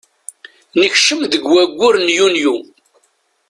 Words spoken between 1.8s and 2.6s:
n yunyu.